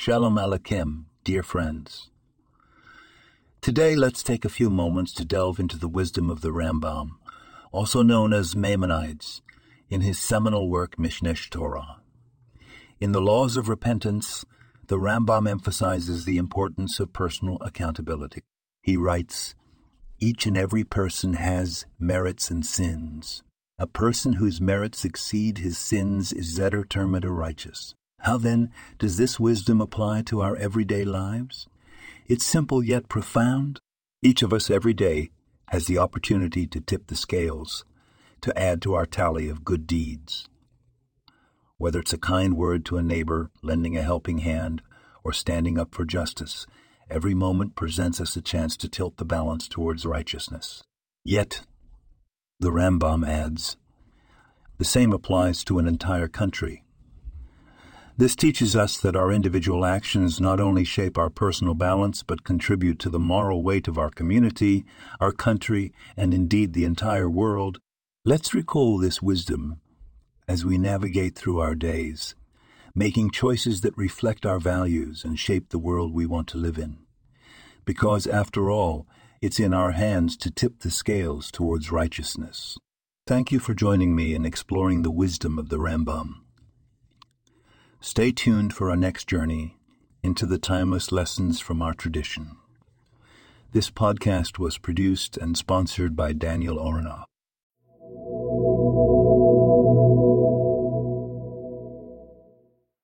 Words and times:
Shalom 0.00 0.36
Aleichem, 0.36 1.06
dear 1.24 1.42
friends. 1.42 2.10
Today, 3.60 3.96
let's 3.96 4.22
take 4.22 4.44
a 4.44 4.48
few 4.48 4.70
moments 4.70 5.12
to 5.14 5.24
delve 5.24 5.58
into 5.58 5.76
the 5.76 5.88
wisdom 5.88 6.30
of 6.30 6.40
the 6.40 6.50
Rambam, 6.50 7.16
also 7.72 8.02
known 8.02 8.32
as 8.32 8.54
Maimonides, 8.54 9.42
in 9.90 10.02
his 10.02 10.20
seminal 10.20 10.70
work 10.70 10.98
Mishneh 10.98 11.50
Torah. 11.50 11.96
In 13.00 13.10
the 13.10 13.20
Laws 13.20 13.56
of 13.56 13.68
Repentance, 13.68 14.44
the 14.86 14.98
Rambam 14.98 15.50
emphasizes 15.50 16.24
the 16.24 16.38
importance 16.38 17.00
of 17.00 17.12
personal 17.12 17.58
accountability. 17.60 18.44
He 18.80 18.96
writes, 18.96 19.56
Each 20.20 20.46
and 20.46 20.56
every 20.56 20.84
person 20.84 21.32
has 21.32 21.86
merits 21.98 22.52
and 22.52 22.64
sins. 22.64 23.42
A 23.80 23.88
person 23.88 24.34
whose 24.34 24.60
merits 24.60 25.04
exceed 25.04 25.58
his 25.58 25.76
sins 25.76 26.32
is 26.32 26.56
zeter 26.56 26.84
termita 26.84 27.36
righteous. 27.36 27.96
How 28.20 28.36
then 28.36 28.70
does 28.98 29.16
this 29.16 29.38
wisdom 29.38 29.80
apply 29.80 30.22
to 30.22 30.40
our 30.40 30.56
everyday 30.56 31.04
lives? 31.04 31.68
It's 32.26 32.44
simple 32.44 32.82
yet 32.82 33.08
profound. 33.08 33.80
Each 34.22 34.42
of 34.42 34.52
us 34.52 34.70
every 34.70 34.94
day 34.94 35.30
has 35.68 35.86
the 35.86 35.98
opportunity 35.98 36.66
to 36.66 36.80
tip 36.80 37.06
the 37.06 37.16
scales, 37.16 37.84
to 38.40 38.58
add 38.58 38.82
to 38.82 38.94
our 38.94 39.06
tally 39.06 39.48
of 39.48 39.64
good 39.64 39.86
deeds. 39.86 40.48
Whether 41.76 42.00
it's 42.00 42.12
a 42.12 42.18
kind 42.18 42.56
word 42.56 42.84
to 42.86 42.96
a 42.96 43.02
neighbor, 43.02 43.50
lending 43.62 43.96
a 43.96 44.02
helping 44.02 44.38
hand, 44.38 44.82
or 45.22 45.32
standing 45.32 45.78
up 45.78 45.94
for 45.94 46.04
justice, 46.04 46.66
every 47.08 47.34
moment 47.34 47.76
presents 47.76 48.20
us 48.20 48.36
a 48.36 48.42
chance 48.42 48.76
to 48.78 48.88
tilt 48.88 49.16
the 49.16 49.24
balance 49.24 49.68
towards 49.68 50.04
righteousness. 50.04 50.82
Yet, 51.24 51.62
the 52.58 52.70
Rambam 52.70 53.26
adds, 53.26 53.76
the 54.78 54.84
same 54.84 55.12
applies 55.12 55.64
to 55.64 55.78
an 55.78 55.86
entire 55.86 56.28
country. 56.28 56.84
This 58.18 58.34
teaches 58.34 58.74
us 58.74 58.98
that 58.98 59.14
our 59.14 59.30
individual 59.30 59.84
actions 59.84 60.40
not 60.40 60.58
only 60.58 60.82
shape 60.82 61.16
our 61.16 61.30
personal 61.30 61.74
balance, 61.74 62.24
but 62.24 62.42
contribute 62.42 62.98
to 62.98 63.10
the 63.10 63.20
moral 63.20 63.62
weight 63.62 63.86
of 63.86 63.96
our 63.96 64.10
community, 64.10 64.84
our 65.20 65.30
country, 65.30 65.92
and 66.16 66.34
indeed 66.34 66.72
the 66.72 66.82
entire 66.82 67.30
world. 67.30 67.78
Let's 68.24 68.52
recall 68.52 68.98
this 68.98 69.22
wisdom 69.22 69.80
as 70.48 70.64
we 70.64 70.78
navigate 70.78 71.36
through 71.36 71.60
our 71.60 71.76
days, 71.76 72.34
making 72.92 73.30
choices 73.30 73.82
that 73.82 73.96
reflect 73.96 74.44
our 74.44 74.58
values 74.58 75.22
and 75.22 75.38
shape 75.38 75.68
the 75.68 75.78
world 75.78 76.12
we 76.12 76.26
want 76.26 76.48
to 76.48 76.58
live 76.58 76.76
in. 76.76 76.98
Because, 77.84 78.26
after 78.26 78.68
all, 78.68 79.06
it's 79.40 79.60
in 79.60 79.72
our 79.72 79.92
hands 79.92 80.36
to 80.38 80.50
tip 80.50 80.80
the 80.80 80.90
scales 80.90 81.52
towards 81.52 81.92
righteousness. 81.92 82.78
Thank 83.28 83.52
you 83.52 83.60
for 83.60 83.74
joining 83.74 84.16
me 84.16 84.34
in 84.34 84.44
exploring 84.44 85.02
the 85.02 85.12
wisdom 85.12 85.56
of 85.56 85.68
the 85.68 85.78
Rambam. 85.78 86.47
Stay 88.00 88.30
tuned 88.30 88.72
for 88.72 88.90
our 88.90 88.96
next 88.96 89.26
journey 89.26 89.76
into 90.22 90.46
the 90.46 90.56
timeless 90.56 91.10
lessons 91.10 91.58
from 91.58 91.82
our 91.82 91.92
tradition. 91.92 92.56
This 93.72 93.90
podcast 93.90 94.56
was 94.56 94.78
produced 94.78 95.36
and 95.36 95.56
sponsored 95.56 96.14
by 96.14 96.32
Daniel 96.32 96.76
Oronoff. 96.76 97.24